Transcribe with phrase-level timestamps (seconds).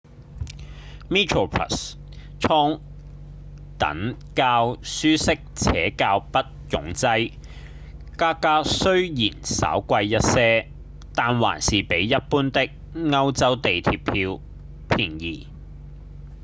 [1.11, 1.93] metroplus
[2.39, 2.79] 艙
[3.77, 6.39] 等較舒適且較不
[6.75, 7.33] 擁擠
[8.17, 10.71] 價格雖然稍貴一些
[11.13, 14.39] 但還是比一般的歐洲地鐵票
[14.89, 15.45] 便宜